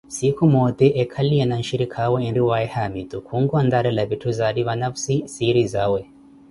[0.07, 6.01] Siiku moote ekaliye na nshirikaawe enriwaaye haamitu, khunkontarela vithu zari vanafhussi siiri zawe.